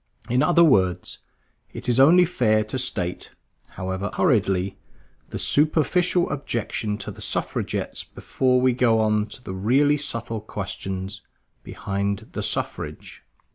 [0.27, 1.19] In other words,
[1.73, 3.29] it is only fair to state,
[3.77, 4.79] however hurriedly,
[5.29, 11.21] the superficial objection to the Suffragettes before we go on to the really subtle questions
[11.61, 13.21] behind the Suffrage.